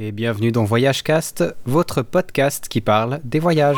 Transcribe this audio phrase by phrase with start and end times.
[0.00, 3.76] Et bienvenue dans Voyage Cast, votre podcast qui parle des voyages.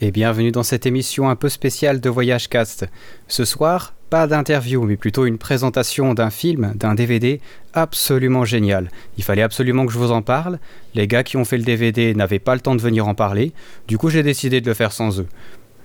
[0.00, 2.86] Et bienvenue dans cette émission un peu spéciale de Voyage Cast.
[3.26, 7.40] Ce soir, pas d'interview, mais plutôt une présentation d'un film, d'un DVD
[7.72, 8.90] absolument génial.
[9.18, 10.58] Il fallait absolument que je vous en parle.
[10.94, 13.52] Les gars qui ont fait le DVD n'avaient pas le temps de venir en parler,
[13.88, 15.26] du coup j'ai décidé de le faire sans eux.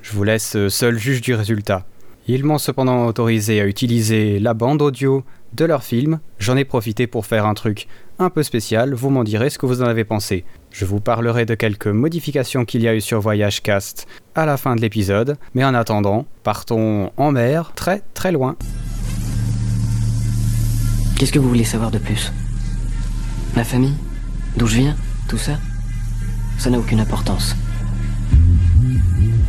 [0.02, 1.86] Je vous laisse seul juge du résultat.
[2.27, 6.20] Ils m'ont cependant autorisé à utiliser la bande audio de leur film.
[6.39, 7.88] J'en ai profité pour faire un truc
[8.20, 10.44] un peu spécial, vous m'en direz ce que vous en avez pensé.
[10.71, 14.57] Je vous parlerai de quelques modifications qu'il y a eu sur Voyage Cast à la
[14.57, 18.55] fin de l'épisode, mais en attendant, partons en mer, très très loin.
[21.17, 22.31] Qu'est-ce que vous voulez savoir de plus?
[23.55, 23.95] Ma famille?
[24.57, 24.96] D'où je viens?
[25.27, 25.54] Tout ça?
[26.57, 27.55] Ça n'a aucune importance.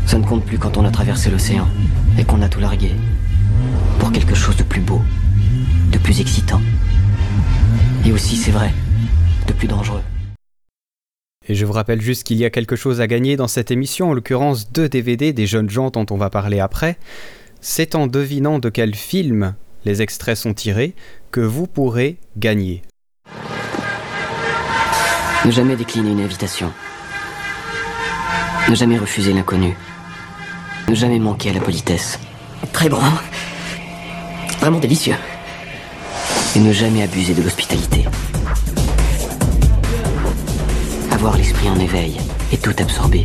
[0.06, 1.68] Ça ne compte plus quand on a traversé l'océan
[2.18, 2.92] et qu'on a tout largué.
[3.98, 5.00] Pour quelque chose de plus beau,
[5.90, 6.60] de plus excitant.
[8.06, 8.72] Et aussi, c'est vrai,
[9.46, 10.02] de plus dangereux.
[11.48, 14.10] Et je vous rappelle juste qu'il y a quelque chose à gagner dans cette émission,
[14.10, 16.96] en l'occurrence deux DVD des jeunes gens dont on va parler après.
[17.60, 20.94] C'est en devinant de quel film les extraits sont tirés
[21.30, 22.82] que vous pourrez gagner.
[25.44, 26.70] Ne jamais décliner une invitation.
[28.68, 29.74] Ne jamais refuser l'inconnu.
[30.88, 32.18] Ne jamais manquer à la politesse.
[32.72, 33.00] Très bon.
[34.60, 35.14] Vraiment délicieux.
[36.56, 38.04] Et ne jamais abuser de l'hospitalité.
[41.12, 42.16] Avoir l'esprit en éveil
[42.52, 43.22] et tout absorber.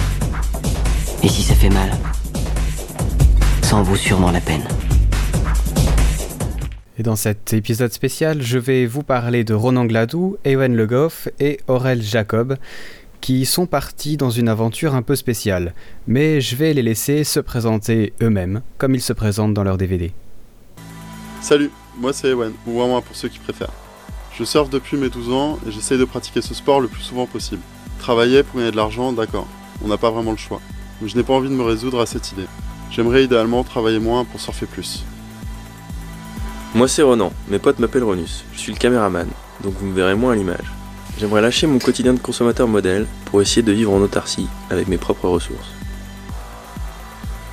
[1.24, 1.90] Et si ça fait mal,
[3.64, 4.64] ça en vaut sûrement la peine.
[7.00, 11.28] Et dans cet épisode spécial, je vais vous parler de Ronan Gladou, Ewen Le Goff
[11.40, 12.58] et Aurel Jacob,
[13.22, 15.74] qui sont partis dans une aventure un peu spéciale.
[16.06, 20.14] Mais je vais les laisser se présenter eux-mêmes, comme ils se présentent dans leur DVD.
[21.46, 21.70] Salut,
[22.00, 23.72] moi c'est Ewen, ou Wawa pour ceux qui préfèrent.
[24.36, 27.28] Je surfe depuis mes 12 ans et j'essaye de pratiquer ce sport le plus souvent
[27.28, 27.62] possible.
[28.00, 29.46] Travailler pour gagner de l'argent, d'accord,
[29.84, 30.60] on n'a pas vraiment le choix.
[31.00, 32.48] Mais je n'ai pas envie de me résoudre à cette idée.
[32.90, 35.04] J'aimerais idéalement travailler moins pour surfer plus.
[36.74, 39.28] Moi c'est Ronan, mes potes m'appellent Ronus, je suis le caméraman,
[39.64, 40.74] donc vous me verrez moins à l'image.
[41.20, 44.98] J'aimerais lâcher mon quotidien de consommateur modèle pour essayer de vivre en autarcie avec mes
[44.98, 45.70] propres ressources.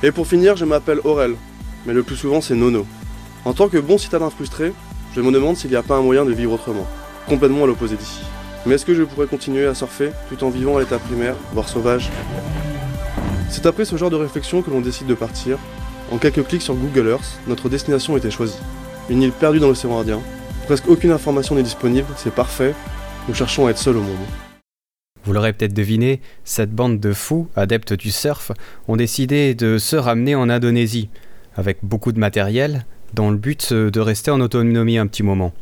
[0.01, 1.35] Et pour finir, je m'appelle Aurel,
[1.85, 2.87] mais le plus souvent c'est Nono.
[3.45, 4.71] En tant que bon citadin frustré,
[5.13, 6.87] je me demande s'il n'y a pas un moyen de vivre autrement,
[7.27, 8.21] complètement à l'opposé d'ici.
[8.65, 11.67] Mais est-ce que je pourrais continuer à surfer tout en vivant à l'état primaire, voire
[11.67, 12.09] sauvage?
[13.49, 15.57] C'est après ce genre de réflexion que l'on décide de partir.
[16.09, 18.59] En quelques clics sur Google Earth, notre destination était choisie.
[19.09, 20.21] Une île perdue dans l'océan Indien.
[20.65, 22.73] Presque aucune information n'est disponible, c'est parfait.
[23.27, 24.15] Nous cherchons à être seuls au monde.
[25.25, 28.53] Vous l'aurez peut-être deviné, cette bande de fous, adeptes du surf,
[28.87, 31.09] ont décidé de se ramener en Indonésie,
[31.57, 35.53] avec beaucoup de matériel, dans le but de rester en autonomie un petit moment.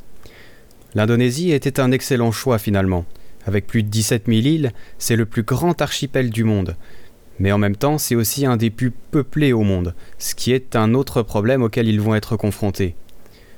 [0.96, 3.06] L'Indonésie était un excellent choix finalement.
[3.46, 6.76] Avec plus de 17 000 îles, c'est le plus grand archipel du monde.
[7.40, 10.76] Mais en même temps, c'est aussi un des plus peuplés au monde, ce qui est
[10.76, 12.96] un autre problème auquel ils vont être confrontés.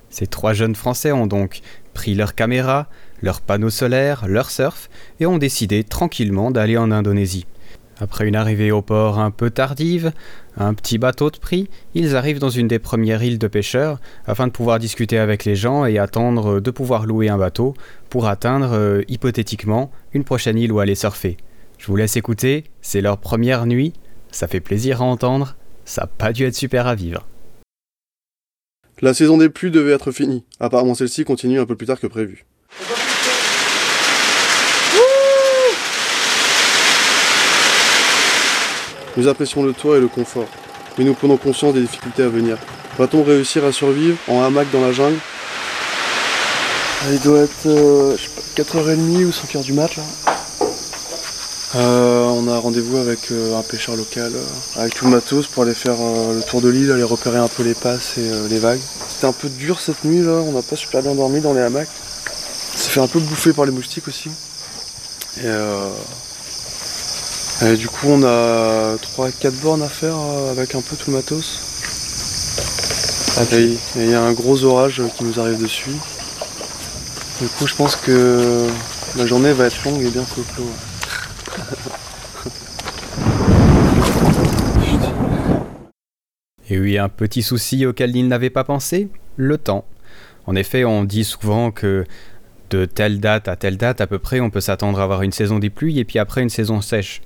[0.10, 1.62] Ces trois jeunes Français ont donc
[1.94, 2.88] pris leur caméra,
[3.22, 4.90] leurs panneaux solaires, leur surf,
[5.20, 7.46] et ont décidé tranquillement d'aller en Indonésie.
[8.00, 10.12] Après une arrivée au port un peu tardive,
[10.58, 14.48] un petit bateau de prix, ils arrivent dans une des premières îles de pêcheurs afin
[14.48, 17.76] de pouvoir discuter avec les gens et attendre de pouvoir louer un bateau
[18.10, 21.38] pour atteindre euh, hypothétiquement une prochaine île où aller surfer.
[21.78, 23.94] Je vous laisse écouter, c'est leur première nuit,
[24.32, 25.56] ça fait plaisir à entendre,
[25.86, 27.28] ça n'a pas dû être super à vivre.
[29.02, 30.46] La saison des pluies devait être finie.
[30.60, 32.46] Apparemment celle-ci continue un peu plus tard que prévu.
[39.16, 40.48] Nous apprécions le toit et le confort,
[40.98, 42.58] mais nous prenons conscience des difficultés à venir.
[42.98, 45.18] Va-t-on réussir à survivre en hamac dans la jungle?
[47.12, 48.30] Il doit être euh, je sais
[48.64, 50.04] pas, 4h30 ou 5h du mat là.
[51.76, 55.64] Euh, on a rendez-vous avec euh, un pêcheur local, euh, avec tout le matos pour
[55.64, 58.48] aller faire euh, le tour de l'île, aller repérer un peu les passes et euh,
[58.48, 58.80] les vagues.
[59.10, 61.62] C'était un peu dur cette nuit là, on n'a pas super bien dormi dans les
[61.62, 61.90] hamacs.
[62.74, 64.30] On s'est fait un peu bouffer par les moustiques aussi.
[65.38, 65.90] Et, euh,
[67.62, 71.18] et du coup on a 3-4 bornes à faire euh, avec un peu tout le
[71.18, 71.70] matos.
[73.54, 75.92] Et il y a un gros orage euh, qui nous arrive dessus.
[77.42, 78.68] Du coup je pense que
[79.18, 80.68] la journée va être longue et bien folklore.
[86.70, 89.86] Et oui, un petit souci auquel ils n'avaient pas pensé, le temps.
[90.48, 92.06] En effet, on dit souvent que
[92.70, 95.32] de telle date à telle date à peu près, on peut s'attendre à avoir une
[95.32, 97.22] saison des pluies et puis après une saison sèche.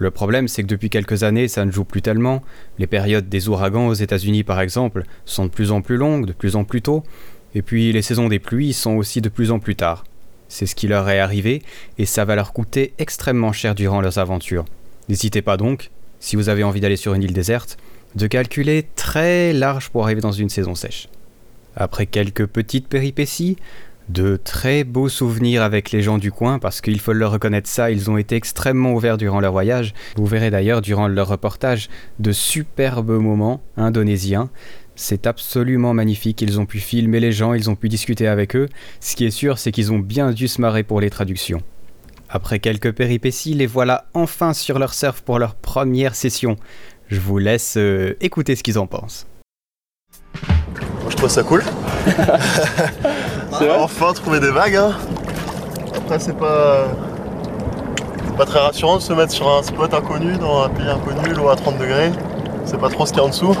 [0.00, 2.42] Le problème, c'est que depuis quelques années, ça ne joue plus tellement.
[2.78, 6.32] Les périodes des ouragans aux États-Unis, par exemple, sont de plus en plus longues, de
[6.32, 7.04] plus en plus tôt,
[7.54, 10.04] et puis les saisons des pluies sont aussi de plus en plus tard.
[10.48, 11.62] C'est ce qui leur est arrivé,
[11.98, 14.64] et ça va leur coûter extrêmement cher durant leurs aventures.
[15.10, 17.76] N'hésitez pas donc, si vous avez envie d'aller sur une île déserte,
[18.14, 21.08] de calculer très large pour arriver dans une saison sèche.
[21.76, 23.58] Après quelques petites péripéties,
[24.12, 27.90] de très beaux souvenirs avec les gens du coin, parce qu'il faut leur reconnaître ça,
[27.90, 29.94] ils ont été extrêmement ouverts durant leur voyage.
[30.16, 34.50] Vous verrez d'ailleurs durant leur reportage de superbes moments indonésiens.
[34.96, 38.68] C'est absolument magnifique, ils ont pu filmer les gens, ils ont pu discuter avec eux.
[39.00, 41.62] Ce qui est sûr, c'est qu'ils ont bien dû se marrer pour les traductions.
[42.28, 46.56] Après quelques péripéties, les voilà enfin sur leur surf pour leur première session.
[47.08, 49.26] Je vous laisse euh, écouter ce qu'ils en pensent.
[51.02, 51.62] Moi je trouve ça cool.
[53.52, 54.76] enfin trouver des vagues.
[54.76, 54.92] Hein.
[55.96, 56.88] Après c'est pas
[58.26, 61.34] c'est pas très rassurant de se mettre sur un spot inconnu dans un pays inconnu,
[61.34, 62.12] l'eau à 30 degrés.
[62.64, 63.48] C'est pas trop ce qu'il y a en dessous.
[63.48, 63.58] Donc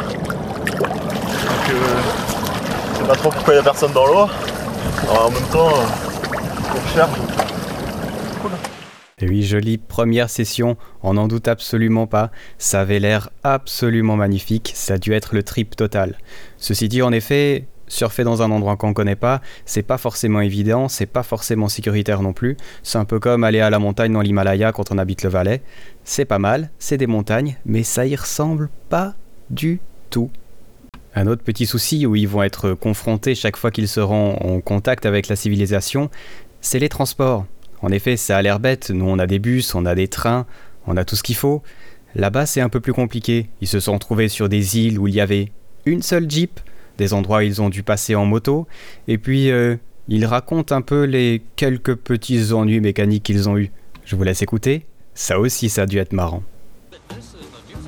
[1.70, 2.00] euh,
[2.94, 4.28] c'est pas trop pourquoi il y a personne dans l'eau.
[5.08, 7.18] En même temps, euh, on cherche.
[9.22, 12.30] Et oui, jolie première session, on n'en doute absolument pas.
[12.56, 16.16] Ça avait l'air absolument magnifique, ça a dû être le trip total.
[16.56, 20.40] Ceci dit, en effet, surfer dans un endroit qu'on ne connaît pas, c'est pas forcément
[20.40, 22.56] évident, c'est pas forcément sécuritaire non plus.
[22.82, 25.60] C'est un peu comme aller à la montagne dans l'Himalaya quand on habite le Valais.
[26.04, 29.14] C'est pas mal, c'est des montagnes, mais ça y ressemble pas
[29.50, 30.30] du tout.
[31.14, 35.04] Un autre petit souci où ils vont être confrontés chaque fois qu'ils seront en contact
[35.04, 36.08] avec la civilisation,
[36.60, 37.46] c'est les transports.
[37.82, 40.46] En effet, ça a l'air bête, nous on a des bus, on a des trains,
[40.86, 41.62] on a tout ce qu'il faut.
[42.14, 43.48] Là-bas, c'est un peu plus compliqué.
[43.60, 45.50] Ils se sont trouvés sur des îles où il y avait
[45.86, 46.60] une seule Jeep,
[47.00, 48.66] des endroits où ils ont dû passer en moto,
[49.08, 49.76] et puis euh,
[50.06, 53.72] ils racontent un peu les quelques petits ennuis mécaniques qu'ils ont eus.
[54.04, 56.42] Je vous laisse écouter, ça aussi ça a dû être marrant.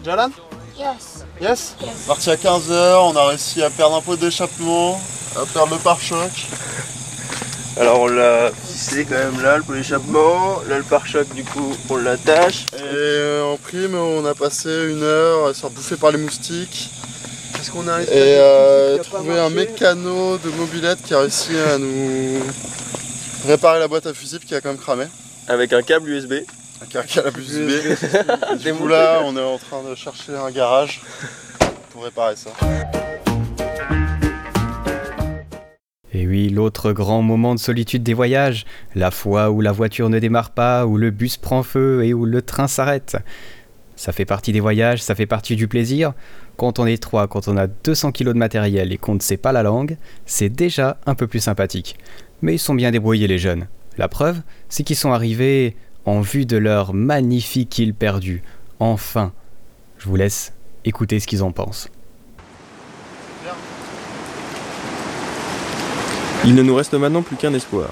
[0.02, 0.30] Jalan?
[0.78, 1.24] Yes.
[1.40, 1.76] Yes?
[2.06, 4.98] Parti à 15h, on a réussi à perdre un peu d'échappement,
[5.36, 6.30] à perdre le pare-choc.
[7.78, 10.60] Alors on l'a fixé quand même là, le pot d'échappement.
[10.68, 12.66] Là le pare-choc du coup on l'attache.
[12.74, 16.18] Et euh, en prime, on a passé une heure à se faire bouffer par les
[16.18, 16.90] moustiques.
[17.62, 22.40] Qu'est-ce qu'on a Et euh, trouvé un mécano de mobilette qui a réussi à nous
[23.46, 25.04] réparer la boîte à fusibles qui a quand même cramé.
[25.46, 26.32] Avec un câble USB.
[26.80, 27.70] Avec un câble USB.
[28.52, 31.02] Et du coup là, on est en train de chercher un garage
[31.90, 32.50] pour réparer ça.
[36.12, 38.66] Et oui, l'autre grand moment de solitude des voyages,
[38.96, 42.24] la fois où la voiture ne démarre pas, où le bus prend feu et où
[42.24, 43.18] le train s'arrête.
[44.02, 46.12] Ça fait partie des voyages, ça fait partie du plaisir.
[46.56, 49.36] Quand on est trois, quand on a 200 kilos de matériel et qu'on ne sait
[49.36, 49.96] pas la langue,
[50.26, 51.96] c'est déjà un peu plus sympathique.
[52.40, 53.68] Mais ils sont bien débrouillés les jeunes.
[53.98, 58.42] La preuve, c'est qu'ils sont arrivés en vue de leur magnifique île perdue.
[58.80, 59.32] Enfin.
[59.98, 60.52] Je vous laisse
[60.84, 61.88] écouter ce qu'ils en pensent.
[66.44, 67.90] Il ne nous reste maintenant plus qu'un espoir.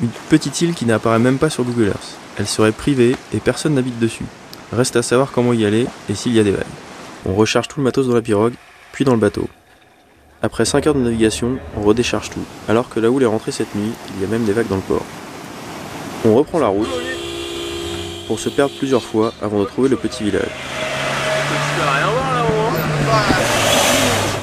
[0.00, 2.16] Une petite île qui n'apparaît même pas sur Google Earth.
[2.38, 4.24] Elle serait privée et personne n'habite dessus.
[4.72, 6.64] Reste à savoir comment y aller et s'il y a des vagues.
[7.26, 8.54] On recharge tout le matos dans la pirogue,
[8.92, 9.48] puis dans le bateau.
[10.42, 13.74] Après 5 heures de navigation, on redécharge tout, alors que la houle est rentrée cette
[13.74, 15.04] nuit, il y a même des vagues dans le port.
[16.24, 16.88] On reprend la route
[18.26, 20.50] pour se perdre plusieurs fois avant de trouver le petit village.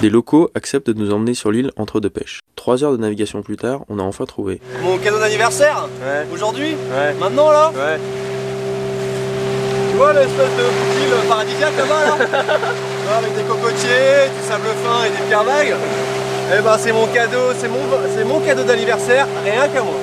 [0.01, 2.39] Des locaux acceptent de nous emmener sur l'île entre deux pêches.
[2.55, 4.59] Trois heures de navigation plus tard, on a enfin trouvé.
[4.83, 6.25] Mon cadeau d'anniversaire Ouais.
[6.33, 7.13] Aujourd'hui Ouais.
[7.19, 7.99] Maintenant là Ouais.
[9.95, 12.17] Tu vois l'espèce de île paradisiaque là-bas là
[13.17, 15.73] Avec des cocotiers, du sable fin et des pierres vagues
[16.53, 17.79] Eh ben c'est mon cadeau, c'est mon,
[18.13, 19.93] c'est mon cadeau d'anniversaire, rien qu'à moi.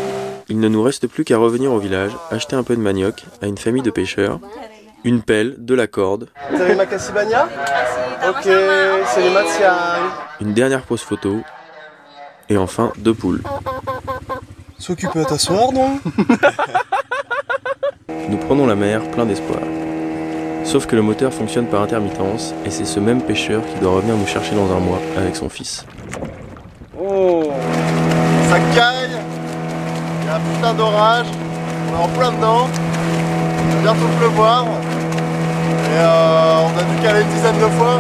[0.49, 3.47] Il ne nous reste plus qu'à revenir au village, acheter un peu de manioc à
[3.49, 4.41] une famille de pêcheurs,
[5.05, 7.47] une pelle, de la corde, Vous avez ma Cassibania
[8.31, 10.01] Ok, c'est les Matsiang.
[10.41, 11.43] une dernière pose photo,
[12.49, 13.43] et enfin deux poules.
[14.79, 15.99] S'occuper à t'asseoir, non?
[18.29, 19.61] Nous prenons la mer plein d'espoir.
[20.65, 24.17] Sauf que le moteur fonctionne par intermittence, et c'est ce même pêcheur qui doit revenir
[24.17, 25.85] nous chercher dans un mois avec son fils.
[26.99, 27.43] Oh
[28.49, 29.19] Ça caille,
[30.21, 31.27] il y a un putain d'orage,
[31.89, 32.69] on est en plein dedans,
[33.59, 37.99] il va bientôt pleuvoir, et euh, on a dû caler une dizaine de fois,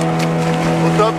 [0.86, 1.14] au top.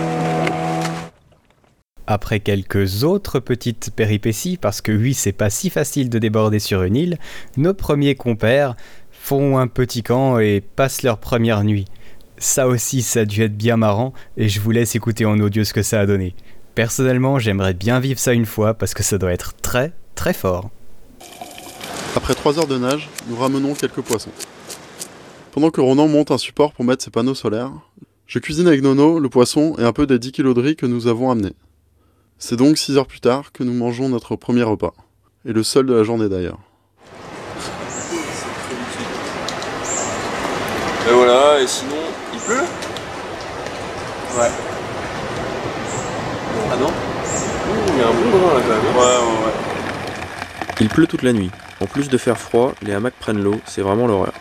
[2.06, 6.82] Après quelques autres petites péripéties, parce que oui, c'est pas si facile de déborder sur
[6.82, 7.18] une île,
[7.56, 8.76] nos premiers compères
[9.10, 11.86] font un petit camp et passent leur première nuit.
[12.36, 15.64] Ça aussi, ça a dû être bien marrant, et je vous laisse écouter en audio
[15.64, 16.34] ce que ça a donné.
[16.74, 20.70] Personnellement, j'aimerais bien vivre ça une fois parce que ça doit être très très fort.
[22.16, 24.30] Après 3 heures de nage, nous ramenons quelques poissons.
[25.52, 27.70] Pendant que Ronan monte un support pour mettre ses panneaux solaires,
[28.26, 30.86] je cuisine avec Nono le poisson et un peu des 10 kilos de riz que
[30.86, 31.54] nous avons amenés.
[32.38, 34.92] C'est donc 6 heures plus tard que nous mangeons notre premier repas.
[35.46, 36.58] Et le seul de la journée d'ailleurs.
[41.08, 41.96] Et voilà, et sinon,
[42.32, 42.64] il pleut?
[44.38, 44.50] Ouais.
[46.72, 46.90] Ah non?
[47.88, 48.96] Il y a un bon là quand même.
[48.96, 49.52] Ouais, ouais, ouais.
[50.80, 51.50] Il pleut toute la nuit.
[51.80, 54.32] En plus de faire froid, les hamacs prennent l'eau, c'est vraiment l'horreur.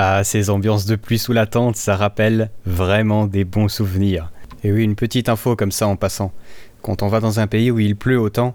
[0.00, 4.30] Ah, ces ambiances de pluie sous la tente, ça rappelle vraiment des bons souvenirs.
[4.62, 6.30] Et oui, une petite info comme ça en passant.
[6.82, 8.54] Quand on va dans un pays où il pleut autant,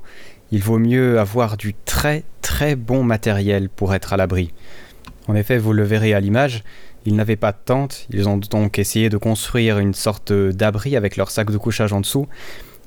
[0.54, 4.54] il vaut mieux avoir du très très bon matériel pour être à l'abri.
[5.28, 6.64] En effet, vous le verrez à l'image,
[7.06, 11.18] ils n'avaient pas de tente, ils ont donc essayé de construire une sorte d'abri avec
[11.18, 12.30] leur sac de couchage en dessous.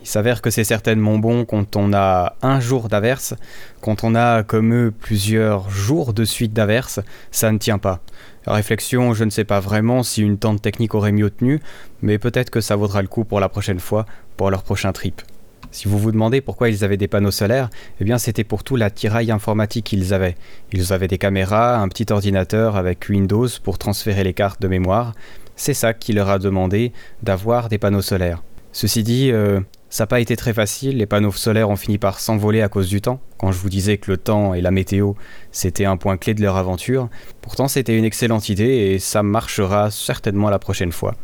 [0.06, 3.34] Il s'avère que c'est certainement bon quand on a un jour d'averse,
[3.80, 7.00] quand on a comme eux plusieurs jours de suite d'averse,
[7.32, 7.98] ça ne tient pas.
[8.46, 11.60] Réflexion, je ne sais pas vraiment si une tente technique aurait mieux tenu,
[12.02, 15.22] mais peut-être que ça vaudra le coup pour la prochaine fois, pour leur prochain trip.
[15.72, 17.68] Si vous vous demandez pourquoi ils avaient des panneaux solaires,
[18.00, 20.36] eh bien c'était pour tout l'attirail informatique qu'ils avaient.
[20.72, 25.14] Ils avaient des caméras, un petit ordinateur avec Windows pour transférer les cartes de mémoire.
[25.56, 26.92] C'est ça qui leur a demandé
[27.24, 28.44] d'avoir des panneaux solaires.
[28.70, 32.18] Ceci dit, euh, ça n'a pas été très facile, les panneaux solaires ont fini par
[32.18, 33.20] s'envoler à cause du temps.
[33.38, 35.12] Quand je vous disais que le temps et la météo,
[35.52, 37.08] c'était un point clé de leur aventure,
[37.40, 41.14] pourtant c'était une excellente idée et ça marchera certainement la prochaine fois.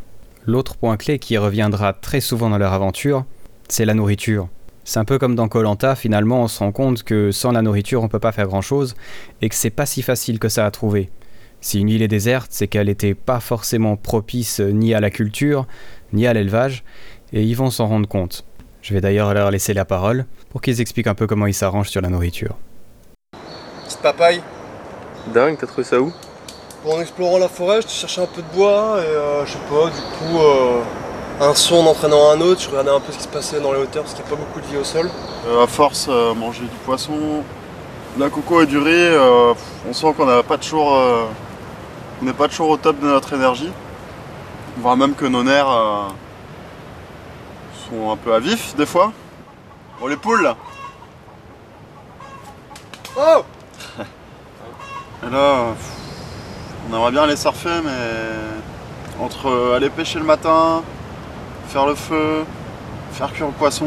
[0.46, 3.24] L'autre point clé qui reviendra très souvent dans leur aventure,
[3.68, 4.48] c'est la nourriture.
[4.84, 8.02] C'est un peu comme dans Colanta, finalement on se rend compte que sans la nourriture
[8.02, 8.94] on peut pas faire grand chose
[9.40, 11.10] et que c'est pas si facile que ça à trouver.
[11.60, 15.68] Si une île est déserte, c'est qu'elle n'était pas forcément propice ni à la culture,
[16.12, 16.82] ni à l'élevage,
[17.32, 18.44] et ils vont s'en rendre compte.
[18.82, 21.88] Je vais d'ailleurs leur laisser la parole pour qu'ils expliquent un peu comment ils s'arrangent
[21.88, 22.56] sur la nourriture.
[23.84, 24.42] Petite papaye.
[25.32, 26.12] Dingue, t'as trouvé ça où?
[26.84, 29.86] En explorant la forêt, je cherchais un peu de bois et euh, je sais pas,
[29.86, 30.80] du coup, euh,
[31.40, 33.72] un son en entraînant un autre, je regardais un peu ce qui se passait dans
[33.72, 35.08] les hauteurs parce qu'il n'y a pas beaucoup de vie au sol.
[35.46, 37.44] Euh, à force, euh, manger du poisson,
[38.16, 39.54] de la coco et du riz, euh,
[39.88, 41.26] on sent qu'on n'a pas toujours, euh,
[42.20, 43.70] on n'est pas toujours au top de notre énergie.
[44.78, 46.08] Voire même que nos nerfs euh,
[47.92, 49.12] sont un peu à vif des fois.
[50.00, 50.56] Bon les poules là.
[53.16, 53.44] Oh
[55.26, 55.74] Et là,
[56.88, 60.82] on aimerait bien aller surfer, mais entre aller pêcher le matin,
[61.68, 62.44] faire le feu,
[63.12, 63.86] faire cuire le poisson,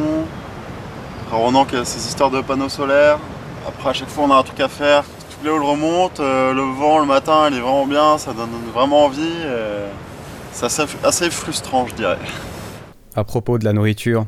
[1.28, 3.18] après qui a ses histoires de panneaux solaires,
[3.68, 6.54] après à chaque fois on a un truc à faire, toutes les halls remontent, euh,
[6.54, 9.42] le vent le matin il est vraiment bien, ça donne vraiment envie,
[10.52, 12.20] c'est assez, assez frustrant je dirais.
[13.18, 14.26] À propos de la nourriture,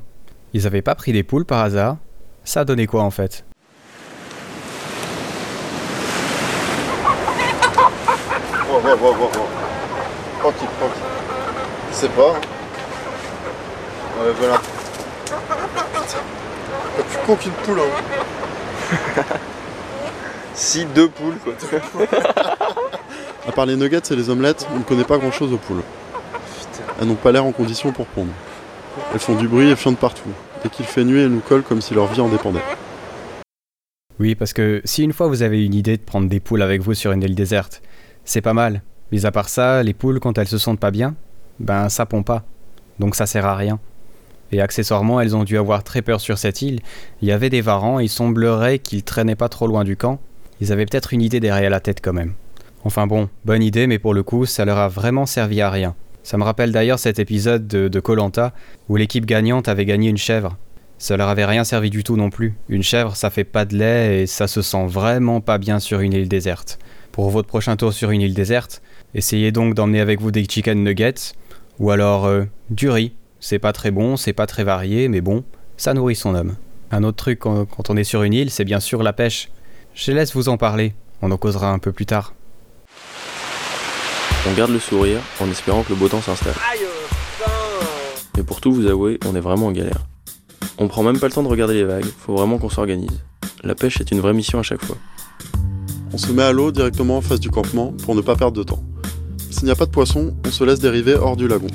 [0.54, 1.98] ils avaient pas pris des poules par hasard?
[2.46, 3.44] Ça a donné quoi en fait?
[8.70, 10.54] Wow, wow,
[11.92, 12.30] sais pas.
[12.30, 12.42] hein.
[14.22, 14.62] Ouais, voilà.
[16.96, 17.80] T'as plus qu'aucune poule.
[17.80, 19.24] Hein.
[20.54, 21.54] Si, deux poules quoi.
[23.48, 25.84] À part les nuggets et les omelettes, on ne connaît pas grand chose aux poules.
[27.00, 28.32] Elles n'ont pas l'air en condition pour pondre.
[29.14, 30.30] Elles font du bruit et fionnent partout.
[30.64, 32.64] Dès qu'il fait nuit, elles nous collent comme si leur vie en dépendait.
[34.20, 36.82] Oui, parce que si une fois vous avez une idée de prendre des poules avec
[36.82, 37.82] vous sur une île déserte,
[38.26, 38.82] c'est pas mal.
[39.12, 41.16] Mais à part ça, les poules, quand elles se sentent pas bien,
[41.60, 42.44] ben ça pond pas.
[43.00, 43.80] Donc ça sert à rien.
[44.52, 46.80] Et accessoirement, elles ont dû avoir très peur sur cette île.
[47.22, 50.20] Il y avait des varans et il semblerait qu'ils traînaient pas trop loin du camp.
[50.62, 52.34] Ils avaient peut-être une idée derrière la tête quand même.
[52.84, 55.96] Enfin bon, bonne idée, mais pour le coup, ça leur a vraiment servi à rien.
[56.28, 58.52] Ça me rappelle d'ailleurs cet épisode de Colanta
[58.90, 60.58] où l'équipe gagnante avait gagné une chèvre.
[60.98, 62.58] Ça leur avait rien servi du tout non plus.
[62.68, 66.02] Une chèvre, ça fait pas de lait et ça se sent vraiment pas bien sur
[66.02, 66.80] une île déserte.
[67.14, 68.82] Pour votre prochain tour sur une île déserte,
[69.16, 71.32] essayez donc d'emmener avec vous des chicken nuggets
[71.80, 73.14] ou alors euh, du riz.
[73.40, 75.46] C'est pas très bon, c'est pas très varié, mais bon,
[75.78, 76.58] ça nourrit son homme.
[76.92, 79.48] Un autre truc quand, quand on est sur une île, c'est bien sûr la pêche.
[79.94, 82.34] Je laisse vous en parler, on en causera un peu plus tard.
[84.50, 86.54] On garde le sourire en espérant que le beau temps s'installe.
[88.36, 90.06] Mais pour tout vous avouer, on est vraiment en galère.
[90.78, 93.24] On prend même pas le temps de regarder les vagues, faut vraiment qu'on s'organise.
[93.64, 94.98] La pêche est une vraie mission à chaque fois.
[96.14, 98.64] On se met à l'eau directement en face du campement pour ne pas perdre de
[98.64, 98.84] temps.
[99.50, 101.68] S'il n'y a pas de poisson, on se laisse dériver hors du lagon.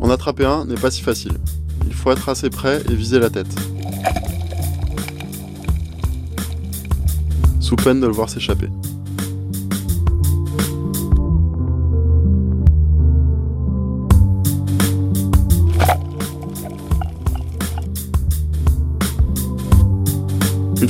[0.00, 1.38] En attraper un n'est pas si facile.
[1.86, 3.54] Il faut être assez près et viser la tête.
[7.68, 8.70] sous peine de le voir s'échapper.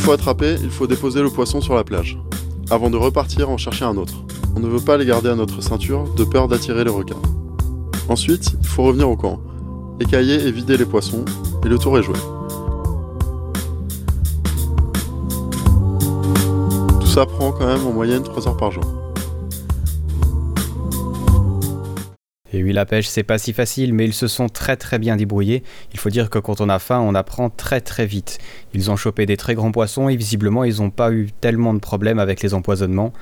[0.08, 2.18] Fois attrapé, il faut déposer le poisson sur la plage,
[2.70, 4.14] avant de repartir en chercher un autre.
[4.56, 7.20] On ne veut pas les garder à notre ceinture de peur d'attirer les requins.
[8.08, 9.38] Ensuite, il faut revenir au camp,
[10.00, 11.26] écailler et vider les poissons,
[11.62, 12.14] et le tour est joué.
[17.00, 18.84] Tout ça prend quand même en moyenne 3 heures par jour.
[22.52, 25.16] Et oui, la pêche, c'est pas si facile, mais ils se sont très très bien
[25.16, 25.62] débrouillés.
[25.92, 28.38] Il faut dire que quand on a faim, on apprend très très vite.
[28.72, 31.78] Ils ont chopé des très grands poissons et visiblement, ils n'ont pas eu tellement de
[31.78, 33.12] problèmes avec les empoisonnements.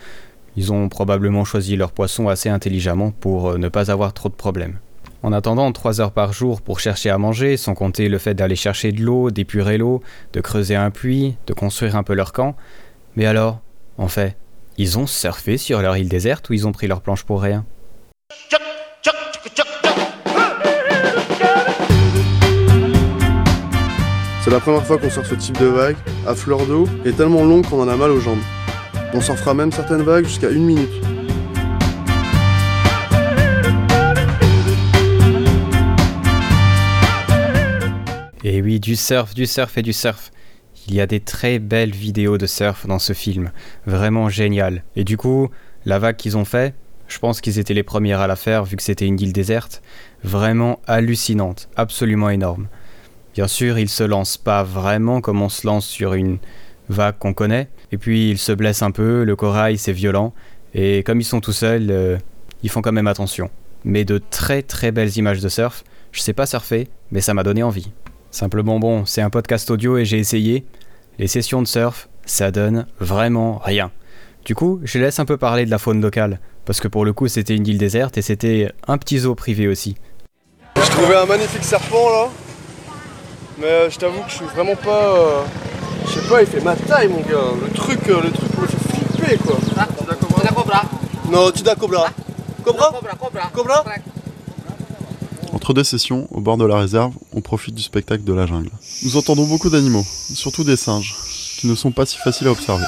[0.56, 4.35] Ils ont probablement choisi leurs poissons assez intelligemment pour euh, ne pas avoir trop de
[4.35, 4.78] problèmes.
[5.23, 8.54] En attendant 3 heures par jour pour chercher à manger, sans compter le fait d'aller
[8.54, 10.02] chercher de l'eau, d'épurer l'eau,
[10.35, 12.54] de creuser un puits, de construire un peu leur camp.
[13.16, 13.61] Mais alors,
[13.99, 14.37] en fait,
[14.78, 17.64] ils ont surfé sur leur île déserte ou ils ont pris leur planche pour rien?
[24.46, 27.44] C'est la première fois qu'on sort ce type de vague, à fleur d'eau, et tellement
[27.44, 28.38] longue qu'on en a mal aux jambes.
[29.12, 30.88] On s'en fera même certaines vagues jusqu'à une minute.
[38.44, 40.30] Et oui, du surf, du surf et du surf.
[40.86, 43.50] Il y a des très belles vidéos de surf dans ce film,
[43.84, 44.84] vraiment génial.
[44.94, 45.48] Et du coup,
[45.86, 46.72] la vague qu'ils ont fait,
[47.08, 49.82] je pense qu'ils étaient les premiers à la faire vu que c'était une île déserte,
[50.22, 52.68] vraiment hallucinante, absolument énorme.
[53.37, 56.38] Bien sûr, ils se lancent pas vraiment comme on se lance sur une
[56.88, 60.33] vague qu'on connaît, et puis ils se blessent un peu, le corail c'est violent,
[60.73, 62.16] et comme ils sont tout seuls, euh,
[62.62, 63.50] ils font quand même attention.
[63.85, 67.43] Mais de très très belles images de surf, je sais pas surfer, mais ça m'a
[67.43, 67.93] donné envie.
[68.31, 70.64] Simplement bon, c'est un podcast audio et j'ai essayé.
[71.19, 73.90] Les sessions de surf, ça donne vraiment rien.
[74.47, 77.12] Du coup, je laisse un peu parler de la faune locale, parce que pour le
[77.12, 79.95] coup c'était une île déserte et c'était un petit zoo privé aussi.
[80.77, 82.31] J'ai trouvé un magnifique serpent là,
[83.59, 85.16] mais euh, je t'avoue que je suis vraiment pas.
[85.16, 85.42] euh,
[86.07, 87.53] Je sais pas, il fait ma taille mon gars.
[87.62, 89.57] Le truc, euh, le truc me fait flipper quoi.
[91.31, 92.09] Non, tu cobra.
[92.64, 92.92] Cobra
[93.53, 93.85] Cobra
[95.53, 98.71] Entre deux sessions, au bord de la réserve, on profite du spectacle de la jungle.
[99.05, 101.14] Nous entendons beaucoup d'animaux, surtout des singes,
[101.59, 102.85] qui ne sont pas si faciles à observer.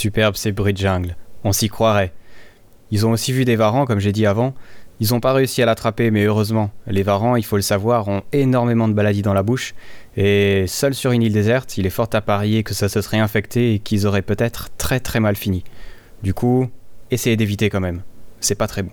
[0.00, 2.14] Superbe ces bruits de jungle, on s'y croirait.
[2.90, 4.54] Ils ont aussi vu des varans, comme j'ai dit avant.
[4.98, 6.70] Ils n'ont pas réussi à l'attraper, mais heureusement.
[6.86, 9.74] Les varans, il faut le savoir, ont énormément de maladies dans la bouche.
[10.16, 13.18] Et seul sur une île déserte, il est fort à parier que ça se serait
[13.18, 15.64] infecté et qu'ils auraient peut-être très très mal fini.
[16.22, 16.70] Du coup,
[17.10, 18.00] essayez d'éviter quand même.
[18.40, 18.92] C'est pas très bon.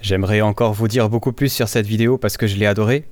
[0.00, 3.08] J'aimerais encore vous dire beaucoup plus sur cette vidéo parce que je l'ai adorée.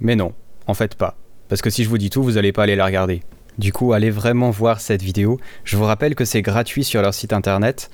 [0.00, 0.34] Mais non,
[0.66, 1.16] en fait pas.
[1.48, 3.22] Parce que si je vous dis tout, vous n'allez pas aller la regarder.
[3.58, 5.40] Du coup, allez vraiment voir cette vidéo.
[5.64, 7.90] Je vous rappelle que c'est gratuit sur leur site internet.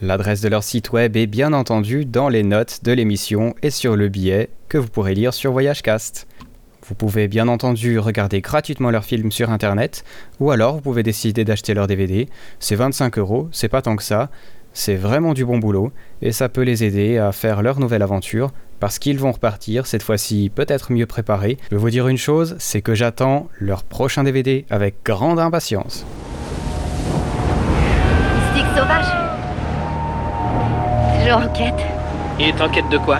[0.00, 3.96] L'adresse de leur site web est bien entendu dans les notes de l'émission et sur
[3.96, 6.26] le billet que vous pourrez lire sur VoyageCast.
[6.86, 10.04] Vous pouvez bien entendu regarder gratuitement leurs films sur internet
[10.38, 12.28] ou alors vous pouvez décider d'acheter leur DVD.
[12.60, 14.30] C'est 25 euros, c'est pas tant que ça.
[14.72, 18.52] C'est vraiment du bon boulot et ça peut les aider à faire leur nouvelle aventure
[18.78, 21.58] parce qu'ils vont repartir cette fois-ci peut-être mieux préparés.
[21.70, 26.06] Je vais vous dire une chose, c'est que j'attends leur prochain DVD avec grande impatience.
[28.52, 29.06] Stick sauvage.
[31.18, 31.86] Toujours en quête.
[32.38, 33.18] Il est en quête de quoi?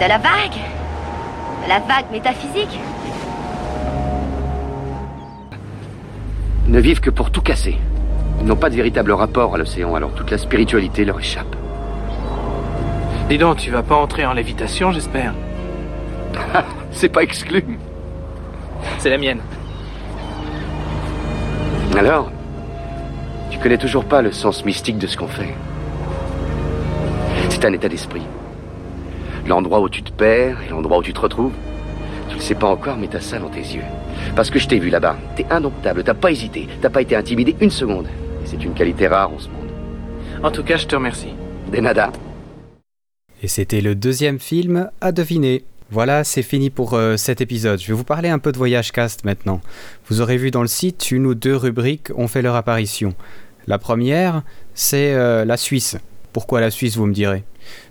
[0.00, 0.58] De la vague.
[1.64, 2.78] De la vague métaphysique.
[6.68, 7.76] Ne vivent que pour tout casser.
[8.40, 11.54] Ils n'ont pas de véritable rapport à l'océan, alors toute la spiritualité leur échappe.
[13.28, 15.34] Dis donc, tu vas pas entrer en lévitation, j'espère.
[16.90, 17.78] C'est pas exclu.
[18.98, 19.40] C'est la mienne.
[21.96, 22.30] Alors,
[23.50, 25.54] tu connais toujours pas le sens mystique de ce qu'on fait.
[27.50, 28.22] C'est un état d'esprit.
[29.46, 31.52] L'endroit où tu te perds et l'endroit où tu te retrouves.
[32.30, 33.84] Tu le sais pas encore, mais t'as ça dans tes yeux.
[34.34, 35.16] Parce que je t'ai vu là-bas.
[35.36, 38.06] T'es indomptable, t'as pas hésité, t'as pas été intimidé une seconde.
[38.50, 39.70] C'est une qualité rare en ce monde.
[40.42, 41.34] En tout cas, je te remercie.
[41.70, 42.10] Des nada.
[43.44, 45.62] Et c'était le deuxième film à deviner.
[45.92, 47.80] Voilà, c'est fini pour euh, cet épisode.
[47.80, 49.60] Je vais vous parler un peu de Voyage Cast maintenant.
[50.08, 53.14] Vous aurez vu dans le site, une ou deux rubriques ont fait leur apparition.
[53.68, 54.42] La première,
[54.74, 55.96] c'est euh, la Suisse.
[56.32, 57.44] Pourquoi la Suisse, vous me direz?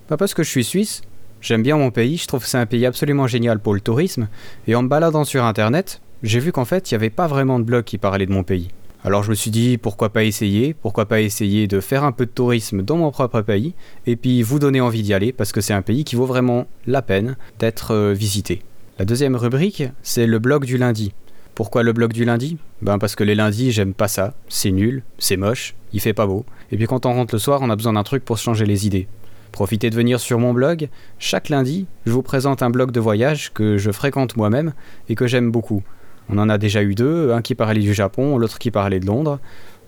[0.09, 1.01] Pas parce que je suis suisse.
[1.39, 4.27] J'aime bien mon pays, je trouve que c'est un pays absolument génial pour le tourisme.
[4.67, 7.59] Et en me baladant sur internet, j'ai vu qu'en fait, il n'y avait pas vraiment
[7.59, 8.71] de blog qui parlait de mon pays.
[9.05, 12.25] Alors je me suis dit pourquoi pas essayer, pourquoi pas essayer de faire un peu
[12.25, 13.73] de tourisme dans mon propre pays
[14.05, 16.67] et puis vous donner envie d'y aller parce que c'est un pays qui vaut vraiment
[16.85, 18.61] la peine d'être euh, visité.
[18.97, 21.13] La deuxième rubrique, c'est le blog du lundi.
[21.55, 22.57] Pourquoi le blog du lundi?
[22.81, 26.27] Ben parce que les lundis, j'aime pas ça, c'est nul, c'est moche, il fait pas
[26.27, 26.45] beau.
[26.71, 28.65] Et puis quand on rentre le soir, on a besoin d'un truc pour se changer
[28.65, 29.07] les idées.
[29.53, 30.89] Profitez de venir sur mon blog.
[31.19, 34.73] Chaque lundi, je vous présente un blog de voyage que je fréquente moi-même
[35.07, 35.83] et que j'aime beaucoup.
[36.29, 39.05] On en a déjà eu deux, un qui parlait du Japon, l'autre qui parlait de
[39.05, 39.39] Londres.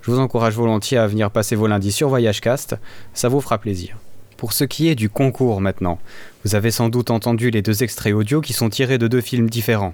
[0.02, 2.76] Je vous encourage volontiers à venir passer vos lundis sur VoyageCast,
[3.14, 3.98] ça vous fera plaisir.
[4.38, 6.00] Pour ce qui est du concours maintenant,
[6.44, 9.50] vous avez sans doute entendu les deux extraits audio qui sont tirés de deux films
[9.50, 9.94] différents.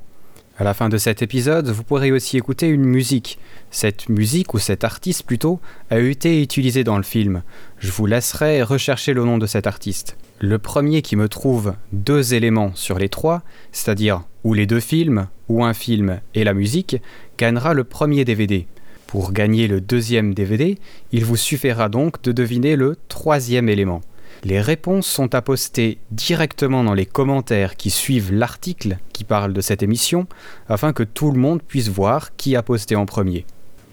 [0.60, 3.38] À la fin de cet épisode, vous pourrez aussi écouter une musique.
[3.70, 5.60] Cette musique, ou cet artiste plutôt,
[5.92, 7.44] a été utilisé dans le film.
[7.78, 10.18] Je vous laisserai rechercher le nom de cet artiste.
[10.40, 15.28] Le premier qui me trouve deux éléments sur les trois, c'est-à-dire ou les deux films,
[15.48, 16.98] ou un film et la musique,
[17.38, 18.66] gagnera le premier DVD.
[19.06, 20.80] Pour gagner le deuxième DVD,
[21.12, 24.02] il vous suffira donc de deviner le troisième élément.
[24.44, 29.62] Les réponses sont à poster directement dans les commentaires qui suivent l'article qui parle de
[29.62, 30.28] cette émission,
[30.70, 33.46] afin que tout le monde puisse voir qui a posté en premier.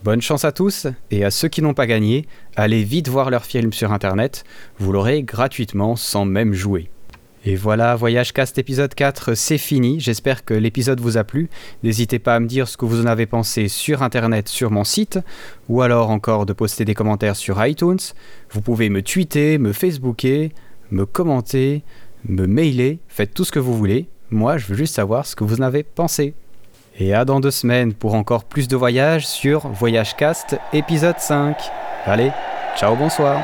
[0.05, 2.27] Bonne chance à tous, et à ceux qui n'ont pas gagné,
[2.57, 4.45] allez vite voir leur film sur internet,
[4.79, 6.91] vous l'aurez gratuitement sans même jouer.
[7.47, 10.01] Et voilà, Voyage Cast épisode 4, c'est fini.
[10.01, 11.51] J'espère que l'épisode vous a plu.
[11.83, 14.85] N'hésitez pas à me dire ce que vous en avez pensé sur internet, sur mon
[14.85, 15.19] site,
[15.69, 17.99] ou alors encore de poster des commentaires sur iTunes.
[18.51, 20.49] Vous pouvez me tweeter, me facebooker,
[20.91, 21.83] me commenter,
[22.27, 24.09] me mailer, faites tout ce que vous voulez.
[24.31, 26.33] Moi, je veux juste savoir ce que vous en avez pensé.
[26.99, 31.57] Et à dans deux semaines pour encore plus de voyages sur Voyage Cast épisode 5.
[32.07, 32.31] Allez,
[32.79, 33.43] ciao, bonsoir.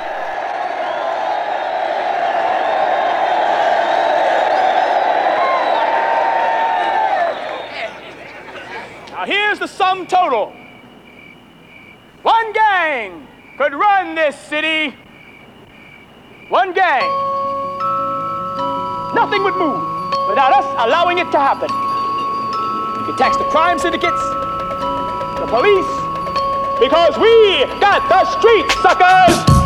[10.31, 10.53] Total.
[12.23, 13.27] One gang
[13.59, 14.95] could run this city.
[16.49, 17.09] One gang.
[19.15, 19.83] Nothing would move
[20.29, 21.69] without us allowing it to happen.
[23.01, 24.23] We could tax the crime syndicates,
[25.41, 25.91] the police,
[26.79, 28.73] because we got the suckers!
[28.83, 29.60] Suckers!